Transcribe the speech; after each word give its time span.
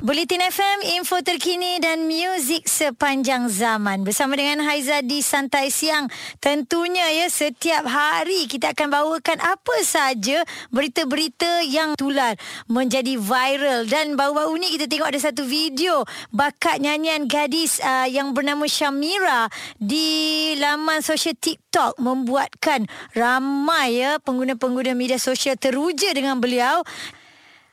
Bulletin 0.00 0.40
FM, 0.40 0.96
info 0.96 1.20
terkini 1.20 1.76
dan 1.76 2.08
muzik 2.08 2.64
sepanjang 2.64 3.52
zaman. 3.52 4.00
Bersama 4.00 4.32
dengan 4.32 4.64
Haiza 4.64 5.04
di 5.04 5.20
Santai 5.20 5.68
Siang. 5.68 6.08
Tentunya 6.40 7.04
ya, 7.12 7.28
setiap 7.28 7.84
hari 7.84 8.48
kita 8.48 8.72
akan 8.72 8.88
bawakan 8.96 9.36
apa 9.44 9.76
saja 9.84 10.40
berita-berita 10.72 11.68
yang 11.68 12.00
tular 12.00 12.32
menjadi 12.64 13.20
viral. 13.20 13.84
Dan 13.92 14.16
baru-baru 14.16 14.56
ni 14.56 14.72
kita 14.72 14.88
tengok 14.88 15.12
ada 15.12 15.20
satu 15.20 15.44
video 15.44 16.08
bakat 16.32 16.80
nyanyian 16.80 17.28
gadis 17.28 17.76
uh, 17.84 18.08
yang 18.08 18.32
bernama 18.32 18.64
Shamira 18.64 19.52
di 19.76 20.56
laman 20.56 21.04
sosial 21.04 21.36
TikTok 21.36 22.00
membuatkan 22.00 22.88
ramai 23.12 24.00
ya 24.00 24.16
pengguna-pengguna 24.16 24.96
media 24.96 25.20
sosial 25.20 25.60
teruja 25.60 26.08
dengan 26.16 26.40
beliau 26.40 26.80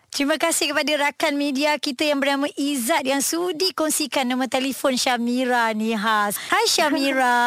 Terima 0.07 0.39
kasih 0.39 0.71
kepada 0.71 0.93
rakan 1.03 1.35
media 1.35 1.75
kita 1.75 2.07
yang 2.07 2.23
bernama 2.23 2.47
Izzat 2.55 3.03
yang 3.03 3.19
sudi 3.19 3.75
kongsikan 3.75 4.23
nombor 4.23 4.47
telefon 4.47 4.95
Syamira 4.95 5.69
ni 5.75 5.93
khas. 5.93 6.39
Hai 6.47 6.63
Syamira. 6.65 7.37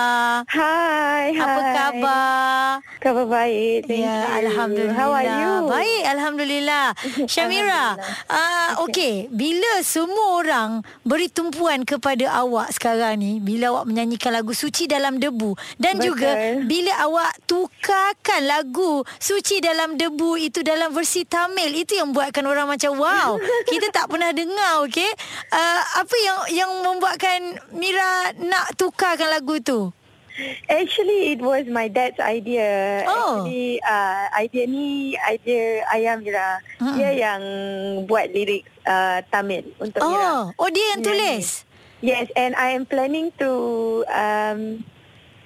Hai, 0.60 1.34
Apa 1.40 1.60
hai. 1.64 1.72
khabar? 1.74 2.68
Khabar 3.00 3.26
baik. 3.26 3.88
Thank 3.88 4.04
ya, 4.04 4.12
you. 4.12 4.38
alhamdulillah. 4.44 4.94
How 4.94 5.10
are 5.10 5.24
you? 5.24 5.52
Baik, 5.66 6.02
alhamdulillah. 6.04 6.86
Syamira, 7.32 7.96
uh, 8.28 8.70
okey, 8.86 9.32
bila 9.32 9.80
semua 9.80 10.38
orang 10.38 10.70
beri 11.02 11.32
tumpuan 11.32 11.88
kepada 11.88 12.28
awak 12.44 12.76
sekarang 12.76 13.18
ni, 13.24 13.32
bila 13.40 13.72
awak 13.72 13.88
menyanyikan 13.88 14.36
lagu 14.36 14.52
Suci 14.52 14.84
dalam 14.84 15.16
Debu 15.16 15.56
dan 15.80 15.96
Betul. 15.96 16.06
juga 16.12 16.30
bila 16.68 16.92
awak 17.08 17.32
tukarkan 17.48 18.44
lagu 18.46 19.00
Suci 19.16 19.64
dalam 19.64 19.96
Debu 19.96 20.36
itu 20.36 20.60
dalam 20.60 20.92
versi 20.92 21.24
Tamil, 21.24 21.72
itu 21.72 21.96
yang 21.96 22.12
buatkan 22.12 22.49
orang 22.50 22.66
macam 22.66 22.98
wow, 22.98 23.38
kita 23.70 23.94
tak 23.94 24.10
pernah 24.10 24.34
dengar, 24.34 24.82
okey? 24.84 25.10
Uh, 25.54 25.82
apa 26.02 26.16
yang 26.18 26.38
yang 26.50 26.70
membuatkan 26.82 27.62
Mira 27.70 28.34
nak 28.42 28.74
tukarkan 28.74 29.30
lagu 29.30 29.62
tu? 29.62 29.94
Actually, 30.72 31.36
it 31.36 31.40
was 31.44 31.68
my 31.68 31.86
dad's 31.86 32.16
idea. 32.16 33.04
Oh. 33.04 33.44
Actually, 33.44 33.76
uh, 33.84 34.24
idea 34.40 34.64
ni 34.64 35.12
idea 35.20 35.84
ayah 35.92 36.16
Mira. 36.16 36.64
Mm-mm. 36.80 36.96
Dia 36.96 37.10
yang 37.12 37.42
buat 38.08 38.32
lirik 38.32 38.64
uh, 38.88 39.20
Tamil 39.28 39.68
untuk 39.76 40.00
Mira. 40.00 40.50
Oh, 40.56 40.66
oh 40.66 40.68
dia 40.72 40.96
yang 40.96 41.02
tulis. 41.04 41.68
Yes, 42.00 42.32
and 42.32 42.56
I 42.56 42.72
am 42.72 42.88
planning 42.88 43.28
to 43.36 43.50
um, 44.08 44.80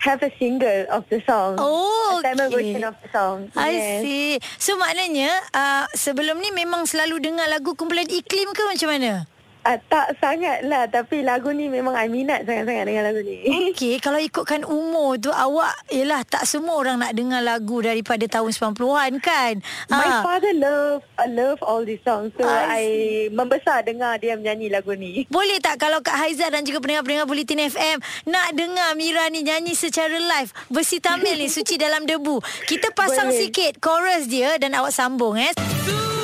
have 0.05 0.21
a 0.21 0.31
single 0.37 0.85
of 0.93 1.09
the 1.09 1.19
song. 1.25 1.57
Oh, 1.57 2.21
a 2.21 2.23
Tamil 2.23 2.53
okay. 2.53 2.57
version 2.61 2.85
of 2.85 2.95
the 3.01 3.09
song. 3.09 3.49
I 3.57 3.73
yes. 3.73 4.05
see. 4.05 4.29
So 4.61 4.77
maknanya 4.77 5.33
uh, 5.57 5.85
sebelum 5.97 6.45
ni 6.45 6.53
memang 6.53 6.85
selalu 6.85 7.25
dengar 7.25 7.49
lagu 7.49 7.73
kumpulan 7.73 8.05
iklim 8.07 8.53
ke 8.53 8.63
macam 8.69 8.89
mana? 8.93 9.25
Uh, 9.65 9.81
tak 9.87 10.13
sangat 10.17 10.61
lah 10.63 10.85
Tapi 10.85 11.21
lagu 11.21 11.49
ni 11.49 11.67
memang 11.67 11.93
I 11.93 12.05
minat 12.05 12.45
sangat-sangat 12.45 12.85
dengan 12.85 13.03
lagu 13.03 13.21
ni 13.21 13.41
Okey, 13.73 13.97
kalau 13.97 14.21
ikutkan 14.21 14.61
umur 14.61 15.17
tu 15.17 15.33
awak 15.33 15.73
yalah 15.89 16.21
tak 16.23 16.45
semua 16.45 16.77
orang 16.77 17.01
nak 17.01 17.13
dengar 17.13 17.41
lagu 17.41 17.81
daripada 17.81 18.21
tahun 18.25 18.53
90-an 18.53 19.13
kan? 19.19 19.65
My 19.89 20.05
Ah. 20.05 20.21
father 20.21 20.53
love 20.53 21.01
uh, 21.17 21.25
love 21.27 21.57
all 21.61 21.81
these 21.81 22.03
songs 22.03 22.37
So 22.37 22.45
I 22.45 22.61
I, 22.77 22.85
membesar 23.31 23.81
dengar 23.83 24.17
dia 24.17 24.37
menyanyi 24.37 24.69
lagu 24.69 24.93
ni 24.93 25.25
Boleh 25.33 25.57
tak 25.59 25.81
kalau 25.81 25.99
Kak 25.99 26.13
Haizat 26.15 26.53
dan 26.53 26.63
juga 26.63 26.79
pendengar-pendengar 26.79 27.25
Bulletin 27.25 27.65
FM 27.65 27.99
nak 28.27 28.53
dengar 28.53 28.93
Mira 28.95 29.27
ni 29.27 29.41
nyanyi 29.43 29.73
secara 29.73 30.13
live 30.13 30.53
versi 30.69 31.01
Tamil 31.01 31.35
ni 31.35 31.49
Suci 31.49 31.75
dalam 31.75 32.05
debu. 32.05 32.37
Kita 32.65 32.93
pasang 32.93 33.29
Boleh. 33.29 33.41
sikit 33.41 33.73
chorus 33.79 34.27
dia 34.27 34.55
dan 34.57 34.75
awak 34.75 34.93
sambung 34.93 35.35
eh. 35.35 35.57
Suatu 35.57 36.24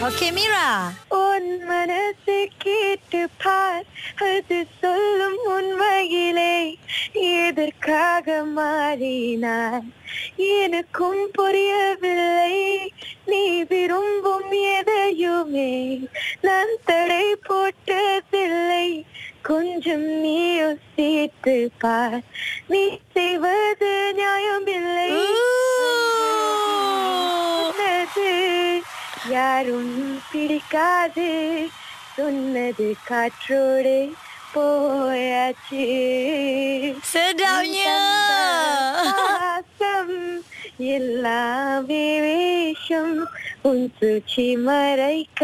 Okey 0.00 0.30
Mira. 0.30 0.92
உன் 1.08 1.64
மனசுக்கு 1.64 2.98
பார். 3.44 3.84
அது 4.16 4.66
சொல்லும் 4.80 5.38
உண்மையிலே 5.44 6.78
எதற்காக 7.12 8.44
மாறினாய்? 8.56 9.92
எனக்கும் 10.36 11.30
புரியவில்லை. 11.32 12.92
நீ 13.24 13.62
விரும்பும் 13.62 14.50
எதையுமே 14.50 16.00
நான் 16.40 16.72
தடை 16.84 17.36
போட்டதில்லை. 17.48 19.02
கொஞ்சம் 19.42 20.04
நீ 20.04 20.54
யோசித்து 20.54 21.70
பார். 21.78 22.20
நீ 22.66 22.98
செய்வது 23.12 24.14
நியாயமில்லை. 24.16 25.39
யாரும் 29.39 29.93
பிடிக்காது 30.31 31.29
சொன்னது 32.17 32.87
காற்றோடு 33.03 33.97
போயாச்சு 34.55 35.85
Sedapnya. 37.05 37.95
பாசம் 39.17 40.13
எல்லாமே 40.93 42.05
வேஷம் 42.19 43.15
உன் 43.63 43.85
சூழ்ச்சி 43.97 44.47
மறைக்க 44.63 45.41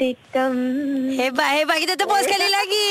திட்டம் 0.00 0.60
Hebat, 1.20 1.50
hebat. 1.54 1.76
Kita 1.76 1.94
tepuk 1.94 2.20
sekali 2.24 2.48
lagi. 2.48 2.88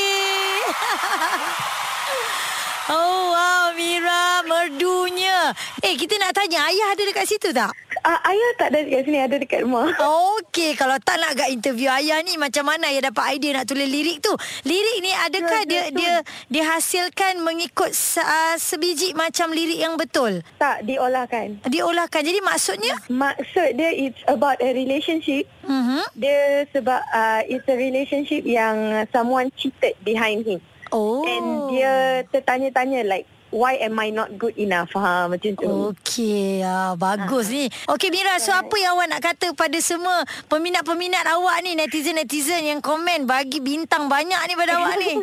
Oh 2.91 3.21
wow 3.29 3.65
Mira 3.73 4.21
merdunya 4.43 5.39
Eh 5.79 5.93
kita 5.95 6.17
nak 6.17 6.33
tanya 6.33 6.65
Ayah 6.65 6.87
ada 6.89 7.03
dekat 7.03 7.25
situ 7.25 7.49
tak? 7.51 7.69
Ah, 8.04 8.20
ayah 8.28 8.50
tak 8.60 8.68
ada 8.68 8.84
dekat 8.84 9.00
sini 9.08 9.16
ada 9.16 9.36
dekat 9.40 9.60
rumah 9.64 9.88
Okey 10.36 10.76
Kalau 10.76 11.00
tak 11.00 11.16
nak 11.16 11.32
agak 11.32 11.48
interview 11.48 11.88
ayah 11.88 12.20
ni 12.20 12.36
Macam 12.36 12.68
mana 12.68 12.92
ayah 12.92 13.08
dapat 13.08 13.40
idea 13.40 13.56
nak 13.56 13.64
tulis 13.64 13.88
lirik 13.88 14.20
tu 14.20 14.28
Lirik 14.68 14.98
ni 15.00 15.08
adakah 15.08 15.64
Ya, 15.64 15.68
dia 15.68 15.82
betul. 15.88 15.96
dia 15.96 16.14
dihasilkan 16.52 17.40
mengikut 17.40 17.88
uh, 18.20 18.54
sebiji 18.60 19.16
macam 19.16 19.56
lirik 19.56 19.80
yang 19.80 19.96
betul? 19.96 20.44
tak 20.60 20.84
diolahkan 20.84 21.64
Diolahkan 21.64 22.20
Jadi 22.20 22.44
maksudnya 22.44 22.92
maksud 23.08 23.72
dia 23.72 23.88
it's 23.88 24.20
about 24.28 24.60
a 24.60 24.70
relationship 24.76 25.48
uh-huh. 25.64 26.04
Dia 26.12 26.68
sebab 26.76 27.00
uh, 27.08 27.40
it's 27.48 27.64
a 27.64 27.76
relationship 27.76 28.44
yang 28.44 29.08
someone 29.10 29.48
cheated 29.56 29.96
behind 30.04 30.44
him. 30.44 30.60
Oh 30.92 31.24
And 31.24 31.72
dia 31.72 32.22
tertanya-tanya 32.28 33.08
like 33.08 33.24
why 33.54 33.78
am 33.78 33.94
I 34.02 34.10
not 34.10 34.34
good 34.34 34.58
enough? 34.58 34.90
Ha 34.98 35.30
macam 35.30 35.54
tu. 35.54 35.94
Okey, 35.94 36.66
ah, 36.66 36.98
bagus 36.98 37.54
ni. 37.54 37.70
Okey 37.86 38.10
Mira, 38.10 38.42
so 38.42 38.50
apa 38.50 38.74
yang 38.74 38.98
awak 38.98 39.06
nak 39.14 39.22
kata 39.22 39.54
pada 39.54 39.78
semua 39.78 40.26
peminat-peminat 40.50 41.22
awak 41.30 41.62
ni, 41.62 41.78
netizen-netizen 41.78 42.66
yang 42.66 42.80
komen 42.82 43.30
bagi 43.30 43.62
bintang 43.62 44.10
banyak 44.10 44.42
ni 44.50 44.54
pada 44.58 44.82
awak 44.82 44.94
ni. 44.98 45.22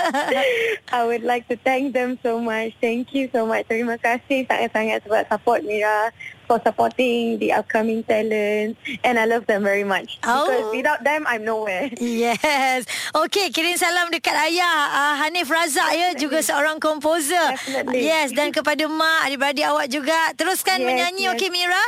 I 0.98 1.00
would 1.06 1.22
like 1.22 1.46
to 1.46 1.54
thank 1.62 1.94
them 1.94 2.18
so 2.26 2.42
much. 2.42 2.74
Thank 2.82 3.14
you 3.14 3.30
so 3.30 3.46
much. 3.46 3.70
Terima 3.70 3.94
kasih 4.02 4.50
sangat-sangat 4.50 5.06
sebab 5.06 5.22
support 5.30 5.62
Mira 5.62 6.10
for 6.46 6.60
supporting 6.60 7.38
the 7.38 7.52
upcoming 7.52 8.04
talent 8.04 8.76
and 9.02 9.18
I 9.18 9.24
love 9.24 9.46
them 9.46 9.62
very 9.62 9.84
much. 9.84 10.18
Oh. 10.22 10.46
Because 10.46 10.68
without 10.72 11.00
them 11.02 11.24
I'm 11.26 11.44
nowhere. 11.44 11.90
Yes. 12.24 12.86
Okey, 13.12 13.50
kirim 13.50 13.74
salam 13.76 14.08
dekat 14.08 14.36
ayah 14.48 14.76
uh, 14.92 15.14
Hanif 15.24 15.50
Razak 15.50 15.90
ya, 15.92 16.08
juga 16.14 16.40
seorang 16.40 16.78
komposer. 16.78 17.56
Definitely. 17.58 18.06
Yes, 18.06 18.30
dan 18.32 18.54
kepada 18.54 18.86
mak, 18.86 19.28
adik-beradik 19.28 19.66
awak 19.66 19.86
juga. 19.90 20.32
Teruskan 20.36 20.80
Yes, 20.80 20.86
menyanyi 20.86 21.24
yes. 21.26 21.32
okey 21.34 21.50
Mira. 21.50 21.84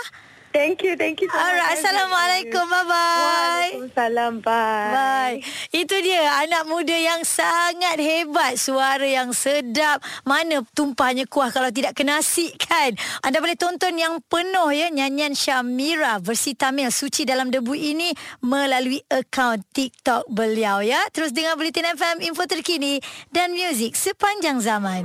Thank 0.56 0.80
you, 0.88 0.96
thank 0.96 1.20
you 1.20 1.28
so 1.28 1.36
Alright. 1.36 1.76
Assalamualaikum. 1.76 2.64
Bye-bye. 2.64 3.76
Waalaikumsalam. 3.76 4.40
Bye. 4.40 4.88
Bye. 4.96 5.36
Itu 5.68 6.00
dia 6.00 6.32
anak 6.40 6.64
muda 6.64 6.96
yang 6.96 7.20
sangat 7.28 8.00
hebat. 8.00 8.56
Suara 8.56 9.04
yang 9.04 9.36
sedap. 9.36 10.00
Mana 10.24 10.64
tumpahnya 10.72 11.28
kuah 11.28 11.52
kalau 11.52 11.68
tidak 11.68 11.92
kena 11.92 12.24
nasi 12.24 12.48
kan? 12.56 12.96
Anda 13.20 13.44
boleh 13.44 13.60
tonton 13.60 14.00
yang 14.00 14.24
penuh 14.24 14.72
ya 14.72 14.88
nyanyian 14.88 15.36
Syamira 15.36 16.16
versi 16.24 16.56
Tamil 16.56 16.88
Suci 16.88 17.28
dalam 17.28 17.52
debu 17.52 17.76
ini 17.76 18.16
melalui 18.40 19.04
akaun 19.12 19.60
TikTok 19.76 20.32
beliau 20.32 20.80
ya. 20.80 21.04
Terus 21.12 21.36
dengar 21.36 21.60
Bulletin 21.60 21.92
FM 21.92 22.24
info 22.24 22.48
terkini 22.48 23.04
dan 23.28 23.52
muzik 23.52 23.92
sepanjang 23.92 24.64
zaman. 24.64 25.04